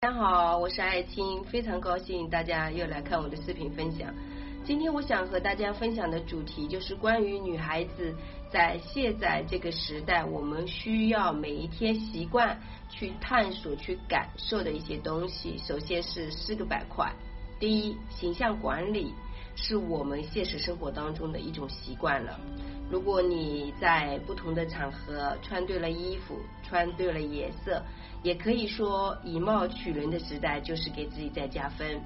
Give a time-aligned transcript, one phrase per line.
[0.00, 4.14] 大家好，我是爱青，非常高兴大家又来看我的视频分享。
[4.64, 8.14] 今天我想和大家分享的主题就是关于女孩子
[8.48, 12.56] 在现在这个时代，我们需要每一天习惯
[12.88, 15.58] 去探索、去感受的一些东西。
[15.58, 17.12] 首先是四个板块，
[17.58, 19.12] 第一，形象管理
[19.60, 22.38] 是我们现实生活当中的一种习惯了。
[22.90, 27.82] 如果你在不同的场合穿对了衣服，穿对了颜色，
[28.22, 32.00] 也可以说以貌取人的时代就是给自己在加分。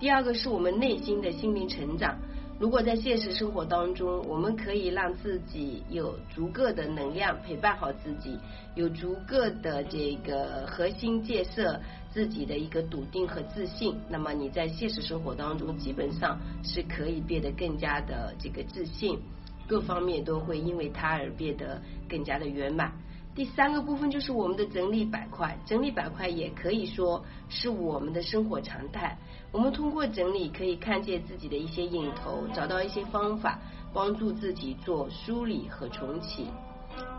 [0.00, 2.16] 第二个是我们内心的心灵成长。
[2.60, 8.38] 如果在现实生活当中，我们可以让自己有足够的能量陪伴好自己，
[8.74, 11.80] 有足够的这个核心建设
[12.12, 19.18] 自己的一个笃定和自信，那么你在现实生活当中基本上是可以变得更加的这个自信。
[19.66, 21.80] 各方面都会因为它而变得
[22.10, 22.92] 更加的圆满。
[23.34, 29.16] 第三个部分就是我们的整理板块，整理板块也可以说是我们的生活常态。
[29.52, 33.58] 我们通过整理可以看见自己的一些影头，找到一些方法，
[33.94, 36.48] 帮助自己做梳理和重启。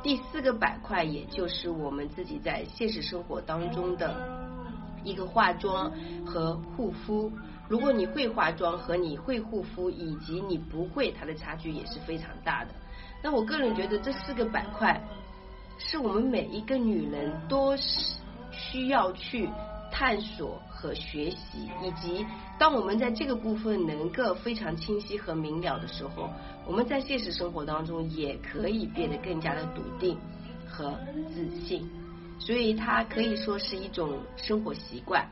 [0.03, 4.16] 第四个板块也就是我们自己在现实生活当中的
[5.03, 5.92] 一个化妆
[6.25, 7.31] 和护肤。
[7.70, 12.72] 如果你会化妆和你会护肤，以及你不会，它的差距也是非常大的。
[13.23, 15.02] 那我个人觉得这四个板块
[15.88, 18.16] 是我们每一个女人都是
[18.52, 19.50] 需要去
[19.92, 22.26] 探索和学习，以及
[22.58, 26.30] 当我们在这个部分能够非常清晰和明了的时候，
[26.66, 30.18] 我们在现实生活当中也可以变得更加的笃定
[30.68, 30.98] 和
[31.34, 31.90] 自信。
[32.40, 35.28] 所以它可以说是一种生活习惯。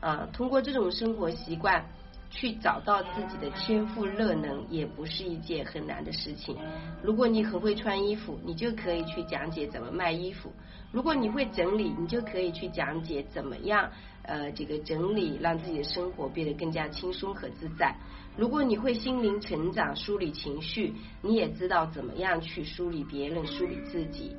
[0.00, 1.84] 啊，通过这种生活习惯
[2.30, 6.56] 去找到自己的天赋热能，也不是一件很难的事情。
[7.02, 10.50] 如果你很会穿衣服，你就可以去讲解怎么卖衣服；
[10.92, 13.90] 如果你会整理，你就可以去讲解怎么样
[14.22, 17.96] 呃这个整理，让自己的生活变得更加轻松和自在。
[18.36, 24.36] 如果你会心灵成长、梳理情绪，你也知道怎么样去梳理别人、梳理自己。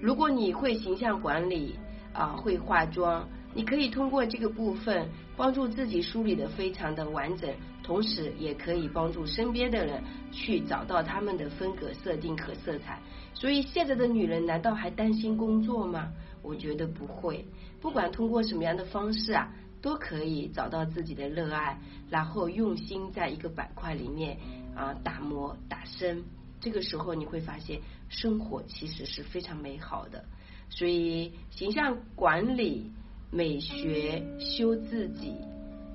[0.00, 1.76] 如果你会形象管理
[2.12, 3.26] 啊，会化妆。
[3.54, 12.98] 你可以通过这个部分帮助自己梳理的非常的完整，同时也可以帮助身边的人去找到他们的风格设定和色彩。
[13.34, 16.10] 所以现在的女人难道还担心工作吗？
[16.42, 17.44] 我觉得不会，
[17.80, 19.52] 不管通过什么样的方式啊，
[19.82, 24.38] 都可以找到自己的热爱，然后用心在一个板块里面
[24.74, 26.24] 啊打磨打深。
[26.58, 30.24] 这个时候你会发现生活其实是非常美好的。
[30.70, 32.90] 所以形象管理。
[33.34, 35.34] 美学修自己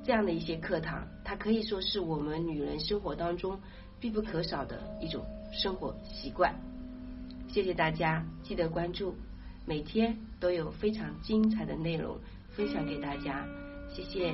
[0.04, 3.60] 这样的一些课堂，它可以说是我们女人生活当中
[4.00, 6.52] 必不可少的一种生活习惯。
[7.48, 9.14] 谢谢大家，记得关注，
[9.68, 12.18] 每天都有非常精彩的内容
[12.50, 13.48] 分享给大家，
[13.88, 14.34] 谢谢。